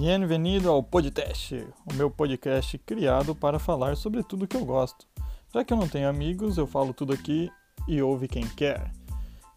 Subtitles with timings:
[0.00, 5.06] Bem-vindo ao Podcast, o meu podcast criado para falar sobre tudo que eu gosto.
[5.52, 7.50] Já que eu não tenho amigos, eu falo tudo aqui
[7.86, 8.90] e ouve quem quer.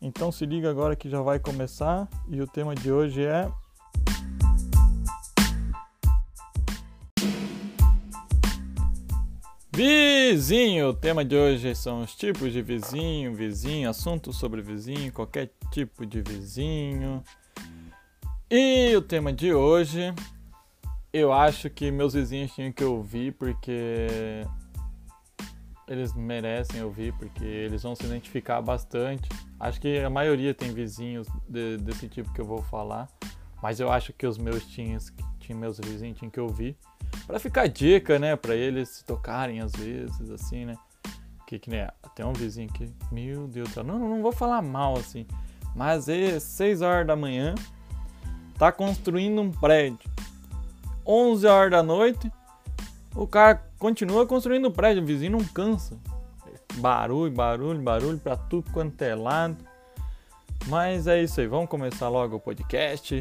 [0.02, 3.50] Então se liga agora que já vai começar e o tema de hoje é
[9.74, 10.90] Vizinho!
[10.90, 16.06] O tema de hoje são os tipos de vizinho, vizinho, assuntos sobre vizinho, qualquer tipo
[16.06, 17.24] de vizinho.
[18.52, 20.14] E o tema de hoje,
[21.14, 24.44] eu acho que meus vizinhos tinham que ouvir porque
[25.88, 29.30] eles merecem ouvir, porque eles vão se identificar bastante.
[29.60, 33.08] Acho que a maioria tem vizinhos de, desse tipo que eu vou falar,
[33.62, 34.98] mas eu acho que os meus tinham,
[35.40, 36.76] tinha, meus vizinhos tinham que ouvir
[37.28, 40.76] para ficar dica, né, para eles se tocarem às vezes, assim, né?
[41.46, 45.28] Que, que né, tem um vizinho que, meu Deus, não, não vou falar mal assim,
[45.76, 47.54] mas é 6 horas da manhã
[48.58, 50.13] tá construindo um prédio.
[51.06, 52.32] 11 horas da noite,
[53.16, 55.98] o cara continua construindo o prédio, o vizinho não cansa.
[56.76, 59.58] Barulho, barulho, barulho pra tudo quanto é lado.
[60.68, 63.20] Mas é isso aí, vamos começar logo o podcast.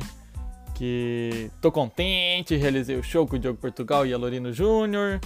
[0.74, 5.20] Que tô contente, realizei o show com o Diogo Portugal e a Lorino Júnior.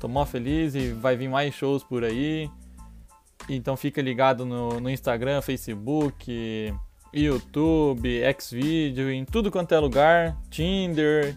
[0.00, 2.50] Tô mó feliz e vai vir mais shows por aí.
[3.48, 6.74] Então fica ligado no, no Instagram, Facebook,
[7.12, 11.36] YouTube, Xvideo, em tudo quanto é lugar, Tinder,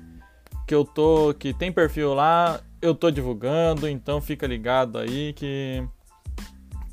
[0.71, 5.85] que eu tô, que tem perfil lá, eu tô divulgando, então fica ligado aí que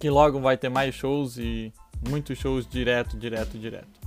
[0.01, 1.73] que logo vai ter mais shows e
[2.09, 4.01] muitos shows direto, direto, direto.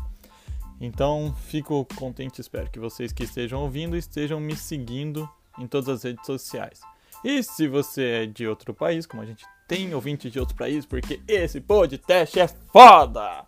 [0.82, 6.04] Então, fico contente, espero que vocês que estejam ouvindo estejam me seguindo em todas as
[6.04, 6.82] redes sociais.
[7.24, 10.86] E se você é de outro país, como a gente tem ouvintes de outros países,
[10.86, 13.46] porque esse podcast é foda!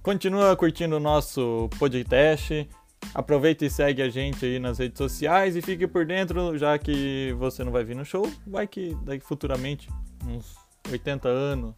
[0.00, 2.68] Continua curtindo o nosso podcast.
[3.14, 7.34] Aproveita e segue a gente aí nas redes sociais e fique por dentro, já que
[7.38, 8.30] você não vai vir no show.
[8.46, 9.88] Vai que daqui futuramente,
[10.26, 10.56] uns
[10.90, 11.74] 80 anos,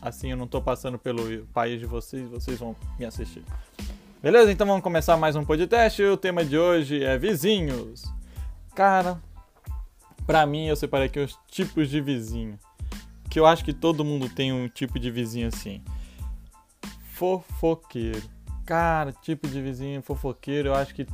[0.00, 3.44] assim eu não tô passando pelo país de vocês, vocês vão me assistir.
[4.22, 4.50] Beleza?
[4.50, 6.02] Então vamos começar mais um podcast.
[6.02, 8.04] O tema de hoje é vizinhos.
[8.74, 9.20] Cara,
[10.26, 12.58] pra mim eu separei aqui os tipos de vizinho.
[13.30, 15.82] Que eu acho que todo mundo tem um tipo de vizinho assim
[17.20, 18.22] fofoqueiro.
[18.70, 21.04] Cara, tipo de vizinho fofoqueiro, eu acho que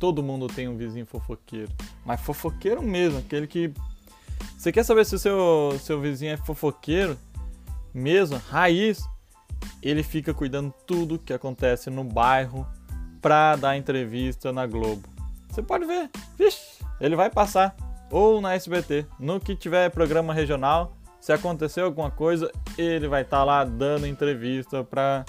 [0.00, 1.70] todo mundo tem um vizinho fofoqueiro.
[2.04, 3.72] Mas fofoqueiro mesmo, aquele que.
[4.58, 7.16] Você quer saber se o seu, seu vizinho é fofoqueiro?
[7.94, 9.08] Mesmo, raiz,
[9.80, 12.66] ele fica cuidando tudo que acontece no bairro
[13.22, 15.08] pra dar entrevista na Globo.
[15.48, 17.76] Você pode ver, vixe, ele vai passar.
[18.10, 23.36] Ou na SBT, no que tiver programa regional, se acontecer alguma coisa, ele vai estar
[23.36, 25.24] tá lá dando entrevista pra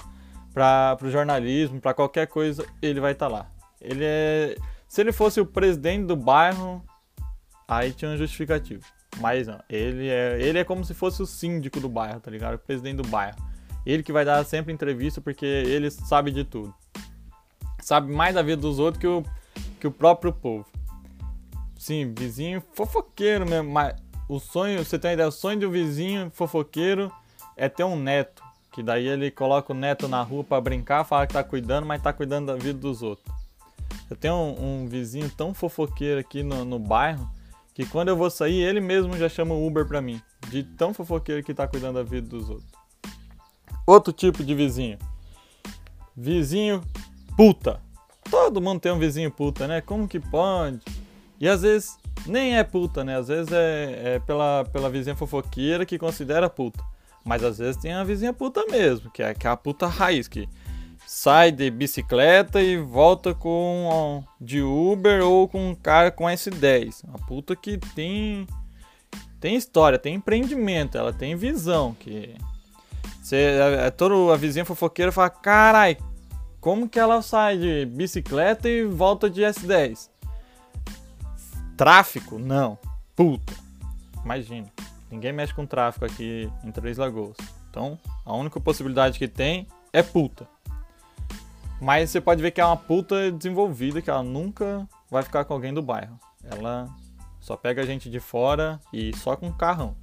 [0.56, 3.50] para o jornalismo, para qualquer coisa, ele vai estar tá lá.
[3.78, 4.56] Ele é,
[4.88, 6.82] se ele fosse o presidente do bairro,
[7.68, 8.82] aí tinha um justificativo.
[9.20, 12.54] Mas não, ele é, ele é como se fosse o síndico do bairro, tá ligado?
[12.54, 13.36] O presidente do bairro.
[13.84, 16.74] Ele que vai dar sempre entrevista porque ele sabe de tudo.
[17.82, 19.22] Sabe mais da vida dos outros que o,
[19.78, 20.64] que o próprio povo.
[21.78, 23.70] Sim, vizinho fofoqueiro mesmo.
[23.70, 23.94] Mas
[24.26, 27.12] o sonho, você tem uma ideia, o sonho um vizinho fofoqueiro
[27.58, 28.45] é ter um neto.
[28.76, 32.02] Que daí ele coloca o neto na rua para brincar, fala que tá cuidando, mas
[32.02, 33.26] tá cuidando da vida dos outros.
[34.10, 37.26] Eu tenho um, um vizinho tão fofoqueiro aqui no, no, bairro
[37.72, 40.20] que quando eu vou sair, ele mesmo já chama o Uber pra mim.
[40.50, 42.68] De tão fofoqueiro que tá cuidando da vida dos outros.
[43.86, 44.98] Outro tipo de vizinho.
[46.14, 46.82] Vizinho
[47.34, 47.80] puta.
[48.30, 49.80] Todo mundo tem um vizinho puta, né?
[49.80, 50.80] Como que pode?
[51.40, 53.16] E às vezes nem é puta, né?
[53.16, 56.84] Às vezes é, é pela, pela vizinha fofoqueira que considera puta.
[57.26, 60.48] Mas às vezes tem a vizinha puta mesmo, que é aquela puta raiz, que
[61.04, 67.02] sai de bicicleta e volta com de Uber ou com um cara com S10.
[67.04, 68.46] Uma puta que tem
[69.40, 72.34] tem história, tem empreendimento, ela tem visão, que
[73.20, 75.98] você é, é toda a vizinha fofoqueira fala: "Carai,
[76.60, 80.08] como que ela sai de bicicleta e volta de S10?"
[81.76, 82.38] Tráfico?
[82.38, 82.78] Não.
[83.16, 83.52] Puta.
[84.24, 84.66] Imagina.
[85.10, 87.36] Ninguém mexe com tráfico aqui em Três Lagoas.
[87.70, 90.48] Então, a única possibilidade que tem é puta.
[91.80, 95.52] Mas você pode ver que é uma puta desenvolvida, que ela nunca vai ficar com
[95.52, 96.18] alguém do bairro.
[96.42, 96.88] Ela
[97.40, 99.94] só pega a gente de fora e só com carrão.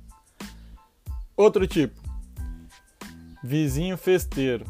[1.35, 2.00] Outro tipo.
[3.44, 4.65] Vizinho festeiro.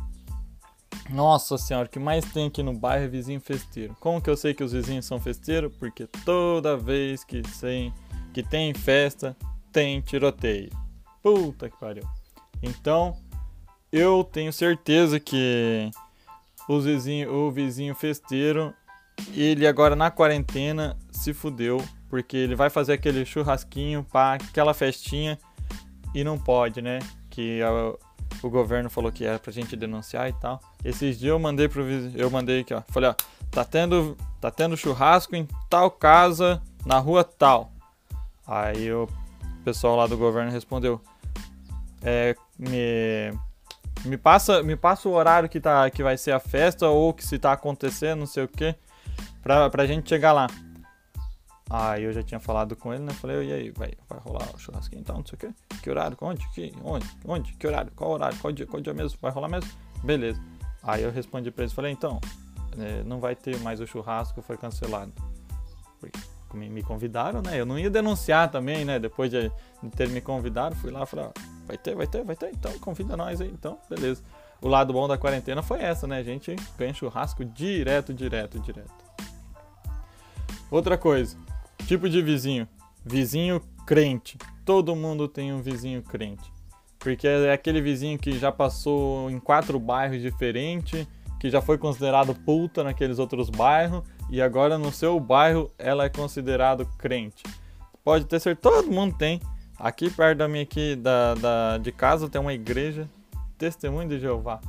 [1.09, 3.95] Nossa senhora, o que mais tem aqui no bairro é vizinho festeiro.
[3.99, 5.75] Como que eu sei que os vizinhos são festeiros?
[5.75, 7.93] Porque toda vez que tem,
[8.33, 9.35] que tem festa,
[9.73, 10.69] tem tiroteio.
[11.21, 12.07] Puta que pariu.
[12.61, 13.17] Então,
[13.91, 15.89] eu tenho certeza que
[16.69, 18.73] o vizinho, o vizinho festeiro
[19.35, 25.37] ele agora na quarentena se fudeu, porque ele vai fazer aquele churrasquinho para aquela festinha
[26.13, 26.99] e não pode, né?
[27.29, 27.93] Que a,
[28.41, 30.59] o governo falou que era pra gente denunciar e tal.
[30.83, 31.83] Esses dias eu mandei pro
[32.15, 32.81] eu mandei aqui, ó.
[32.89, 33.15] Falei, ó,
[33.51, 37.71] tá tendo tá tendo churrasco em tal casa, na rua tal.
[38.45, 38.87] Aí
[39.63, 41.01] pessoal lá do governo respondeu:
[42.01, 43.37] é, me
[44.05, 47.25] me passa, me passa o horário que, tá, que vai ser a festa ou que
[47.25, 48.75] se tá acontecendo, não sei o que,
[49.41, 50.47] pra, pra gente chegar lá.
[51.69, 53.13] Aí eu já tinha falado com ele, né?
[53.13, 55.79] Falei, e aí, vai, vai rolar o churrasquinho então, não sei o que.
[55.81, 56.17] Que horário?
[56.21, 56.47] Onde?
[56.49, 57.09] Que, onde?
[57.25, 57.53] Onde?
[57.53, 57.91] Que horário?
[57.95, 58.37] Qual horário?
[58.39, 58.67] Qual dia?
[58.67, 59.17] Qual dia mesmo?
[59.21, 59.71] Vai rolar mesmo?
[60.03, 60.39] Beleza.
[60.83, 62.19] Aí eu respondi pra eles, falei, então,
[62.77, 65.13] é, não vai ter mais o churrasco, foi cancelado.
[66.53, 67.59] Me convidaram, né?
[67.59, 68.99] Eu não ia denunciar também, né?
[68.99, 69.51] Depois de,
[69.95, 71.31] ter me convidado, fui lá e falei, ó,
[71.65, 74.23] vai ter, vai ter, vai ter, então convida nós aí, então, beleza.
[74.61, 76.19] O lado bom da quarentena foi essa, né?
[76.19, 79.03] A gente ganha churrasco direto, direto, direto.
[80.71, 81.37] Outra coisa,
[81.85, 82.67] tipo de vizinho.
[83.05, 84.37] Vizinho crente.
[84.65, 86.51] Todo mundo tem um vizinho crente.
[86.97, 91.05] Porque é aquele vizinho que já passou em quatro bairros diferentes,
[91.43, 96.09] que já foi considerado puta naqueles outros bairros e agora no seu bairro ela é
[96.09, 97.43] considerado crente.
[98.01, 99.41] Pode ter certeza, todo mundo tem.
[99.77, 103.09] Aqui perto da minha aqui, da, da, de casa tem uma igreja,
[103.57, 104.61] Testemunho de Jeová.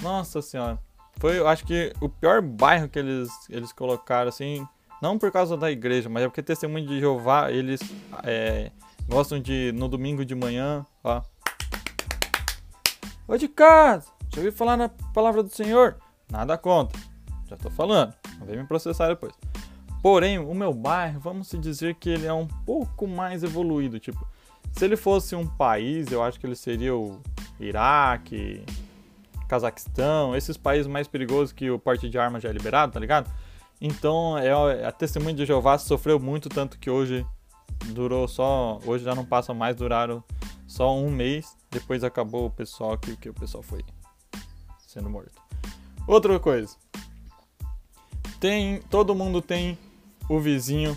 [0.00, 0.78] Nossa senhora,
[1.18, 4.64] foi, eu acho que o pior bairro que eles, eles colocaram assim,
[5.02, 7.80] não por causa da igreja, mas é porque Testemunho de Jeová, eles
[8.22, 8.70] é,
[9.08, 11.22] gostam de, no domingo de manhã, ó.
[13.26, 16.03] Oi de casa, já ouviu falar na palavra do Senhor?
[16.30, 17.00] Nada contra,
[17.48, 18.14] já tô falando.
[18.38, 19.32] Não vem me processar depois.
[20.02, 23.98] Porém, o meu bairro, vamos se dizer que ele é um pouco mais evoluído.
[23.98, 24.26] Tipo,
[24.72, 27.20] se ele fosse um país, eu acho que ele seria o
[27.58, 28.64] Iraque,
[29.48, 33.30] Cazaquistão, esses países mais perigosos que o porte de armas já é liberado, tá ligado?
[33.80, 37.26] Então, é, a testemunha de Jeová sofreu muito, tanto que hoje
[37.92, 38.78] durou só.
[38.86, 40.22] Hoje já não passa mais, duraram
[40.66, 41.56] só um mês.
[41.70, 43.84] Depois acabou o pessoal que, que o pessoal foi
[44.86, 45.43] sendo morto.
[46.06, 46.76] Outra coisa
[48.44, 49.78] tem, todo mundo tem
[50.28, 50.94] o vizinho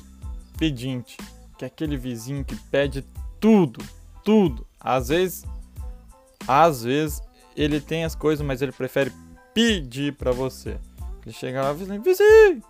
[0.57, 1.15] pedinte,
[1.57, 3.05] que é aquele vizinho que pede
[3.39, 3.81] tudo,
[4.21, 4.67] tudo.
[4.77, 5.45] Às vezes,
[6.45, 7.21] às vezes
[7.55, 9.13] ele tem as coisas, mas ele prefere
[9.53, 10.77] pedir para você.
[11.25, 12.61] Ele chega lá, vizinho, vizinho,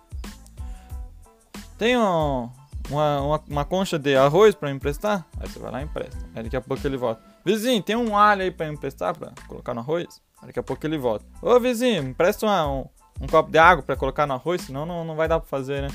[1.76, 2.50] tem um,
[2.88, 5.26] uma, uma, uma, concha de arroz para emprestar?
[5.40, 6.18] Aí você vai lá e empresta.
[6.36, 7.20] Aí daqui a pouco ele volta.
[7.44, 10.20] Vizinho, tem um alho aí para emprestar para colocar no arroz?
[10.42, 11.24] Daqui a pouco ele volta.
[11.42, 12.86] Ô vizinho, empresta uma, um,
[13.20, 15.82] um copo de água para colocar no arroz, senão não, não vai dar para fazer,
[15.82, 15.88] né?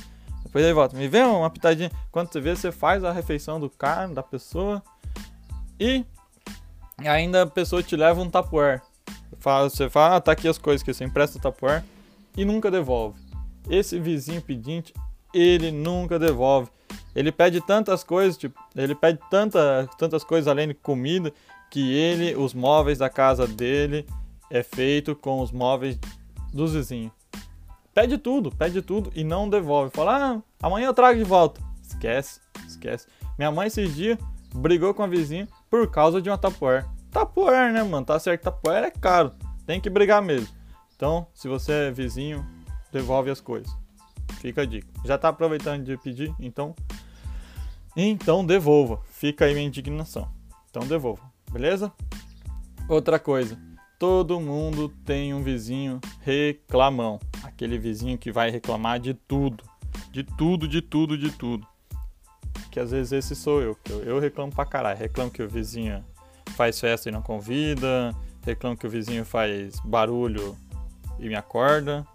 [0.43, 1.89] Depois ele volta, me vê uma pitadinha.
[2.11, 4.83] Quando você vê, você faz a refeição do cara, da pessoa
[5.79, 6.05] e
[6.97, 8.81] ainda a pessoa te leva um tapuer.
[9.39, 11.83] Você fala, ah, tá aqui as coisas que você empresta o tapuer
[12.37, 13.19] e nunca devolve.
[13.69, 14.93] Esse vizinho pedinte,
[15.33, 16.69] ele nunca devolve.
[17.15, 21.31] Ele pede tantas coisas, tipo, ele pede tanta, tantas coisas além de comida,
[21.69, 24.05] que ele, os móveis da casa dele
[24.53, 25.97] é feito com os móveis
[26.53, 27.11] dos vizinhos.
[27.91, 29.89] Pede tudo, pede tudo e não devolve.
[29.91, 31.59] Fala, ah, amanhã eu trago de volta.
[31.81, 33.07] Esquece, esquece.
[33.35, 34.17] Minha mãe esses dias
[34.53, 36.85] brigou com a vizinha por causa de uma tapoer.
[37.09, 38.05] Tapoer, né, mano?
[38.05, 39.31] Tá certo, tapoer é caro.
[39.65, 40.47] Tem que brigar mesmo.
[40.95, 42.45] Então, se você é vizinho,
[42.91, 43.75] devolve as coisas.
[44.39, 44.87] Fica a dica.
[45.03, 46.31] Já tá aproveitando de pedir?
[46.39, 46.75] Então,
[47.95, 49.01] então devolva.
[49.09, 50.29] Fica aí minha indignação.
[50.69, 51.91] Então devolva, beleza?
[52.87, 53.57] Outra coisa,
[54.03, 57.21] Todo mundo tem um vizinho reclamão.
[57.41, 59.63] Aquele vizinho que vai reclamar de tudo.
[60.11, 61.65] De tudo, de tudo, de tudo.
[62.69, 63.77] Que às vezes esse sou eu.
[64.05, 64.99] Eu reclamo pra caralho.
[64.99, 66.03] Reclamo que o vizinho
[66.47, 68.13] faz festa e não convida.
[68.45, 70.57] Reclamo que o vizinho faz barulho
[71.17, 72.05] e me acorda.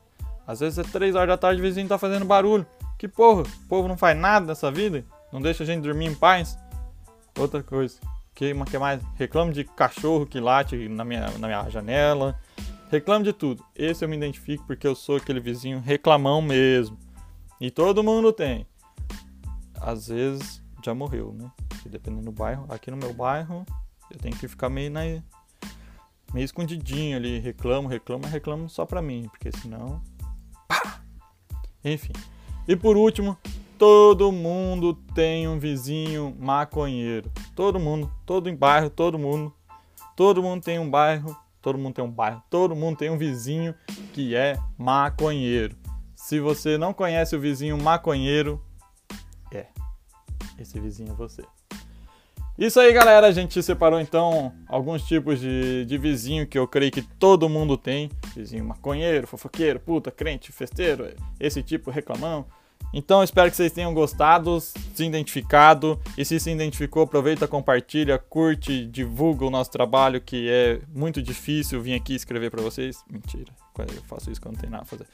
[0.47, 2.67] Às vezes é 3 horas da tarde o vizinho tá fazendo barulho.
[2.99, 5.07] Que porra, o povo não faz nada nessa vida?
[5.33, 6.59] Não deixa a gente dormir em paz?
[7.39, 7.99] Outra coisa,
[8.39, 9.03] que, que mais?
[9.17, 12.41] Reclamo de cachorro que late na minha, na minha janela.
[12.89, 13.65] Reclamo de tudo.
[13.75, 16.97] Esse eu me identifico porque eu sou aquele vizinho reclamão mesmo.
[17.61, 18.65] E todo mundo tem.
[19.81, 21.51] Às vezes já morreu, né?
[21.69, 22.65] Porque dependendo do bairro.
[22.69, 23.67] Aqui no meu bairro,
[24.09, 25.01] eu tenho que ficar meio na.
[26.33, 27.41] meio escondidinho ali.
[27.41, 29.29] Reclamo, reclamo, reclamo só pra mim.
[29.33, 30.01] Porque senão.
[30.69, 31.01] Pá!
[31.85, 32.13] Enfim.
[32.69, 33.37] E por último,
[33.79, 37.31] todo mundo tem um vizinho maconheiro.
[37.55, 39.55] Todo mundo, todo em bairro, todo mundo.
[40.17, 43.73] Todo mundo tem um bairro, todo mundo tem um bairro, todo mundo tem um vizinho
[44.13, 45.77] que é maconheiro.
[46.17, 48.61] Se você não conhece o vizinho maconheiro,
[49.53, 49.67] é.
[50.59, 51.45] Esse vizinho é você.
[52.59, 53.29] Isso aí, galera.
[53.29, 57.77] A gente separou então alguns tipos de, de vizinho que eu creio que todo mundo
[57.77, 62.45] tem: vizinho maconheiro, fofoqueiro, puta, crente, festeiro, esse tipo reclamão.
[62.93, 66.01] Então espero que vocês tenham gostado, se identificado.
[66.17, 71.81] E se se identificou, aproveita, compartilha, curte, divulga o nosso trabalho, que é muito difícil
[71.81, 73.05] vir aqui escrever para vocês.
[73.11, 75.07] Mentira, eu faço isso quando tem nada a fazer.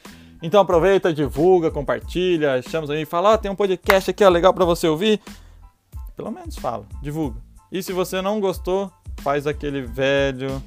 [0.42, 4.64] Então aproveita, divulga, compartilha, chama aí, fala, oh, tem um podcast aqui, ó, legal para
[4.64, 5.20] você ouvir.
[6.16, 7.40] Pelo menos fala, divulga.
[7.72, 10.62] E se você não gostou, faz aquele velho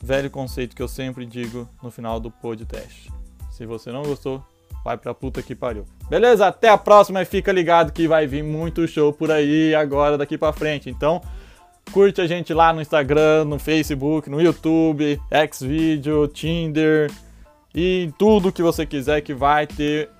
[0.00, 3.10] velho conceito que eu sempre digo no final do podcast.
[3.50, 4.42] Se você não gostou,
[4.84, 5.84] vai pra puta que pariu.
[6.08, 6.46] Beleza?
[6.46, 10.38] Até a próxima e fica ligado que vai vir muito show por aí agora daqui
[10.38, 10.88] pra frente.
[10.88, 11.20] Então,
[11.92, 15.20] curte a gente lá no Instagram, no Facebook, no YouTube,
[15.52, 17.10] Xvideo, Tinder
[17.74, 20.10] e tudo que você quiser que vai ter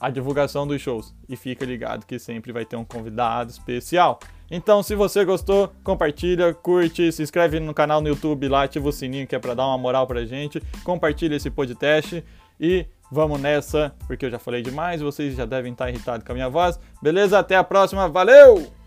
[0.00, 1.14] a divulgação dos shows.
[1.28, 4.18] E fica ligado que sempre vai ter um convidado especial.
[4.50, 8.92] Então, se você gostou, compartilha, curte, se inscreve no canal no YouTube lá, ativa o
[8.92, 10.62] sininho que é para dar uma moral pra gente.
[10.84, 12.24] Compartilha esse podcast
[12.58, 16.34] e vamos nessa, porque eu já falei demais, vocês já devem estar irritados com a
[16.34, 16.78] minha voz.
[17.02, 17.38] Beleza?
[17.38, 18.08] Até a próxima.
[18.08, 18.77] Valeu!